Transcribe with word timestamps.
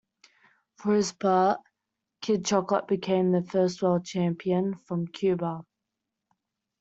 For 0.77 0.95
his 0.95 1.11
part, 1.11 1.59
"Kid 2.21 2.43
Chocolate" 2.43 2.87
became 2.87 3.31
the 3.33 3.43
first 3.43 3.83
world 3.83 4.03
champion 4.03 4.73
from 4.73 5.05
Cuba. 5.05 5.61